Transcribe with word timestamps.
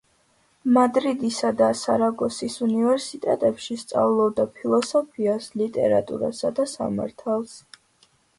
მადრიდისა 0.75 1.51
და 1.59 1.67
სარაგოსის 1.81 2.55
უნივერსიტეტებში 2.67 3.77
სწავლობდა 3.83 4.47
ფილოსოფიას, 4.57 5.51
ლიტერატურასა 5.63 6.53
და 6.63 6.67
სამართალს. 6.75 7.57